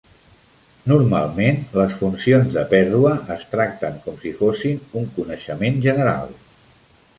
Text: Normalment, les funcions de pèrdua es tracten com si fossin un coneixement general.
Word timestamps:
Normalment, 0.91 1.59
les 1.81 1.97
funcions 1.99 2.49
de 2.55 2.63
pèrdua 2.73 3.13
es 3.37 3.45
tracten 3.53 4.01
com 4.07 4.19
si 4.25 4.35
fossin 4.41 4.83
un 5.03 5.09
coneixement 5.21 5.81
general. 5.89 6.37